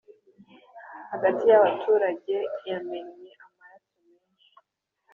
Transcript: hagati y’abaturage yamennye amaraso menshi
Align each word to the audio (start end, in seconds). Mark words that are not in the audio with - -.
hagati 1.11 1.43
y’abaturage 1.51 2.35
yamennye 2.69 3.31
amaraso 3.47 3.91
menshi 4.07 4.49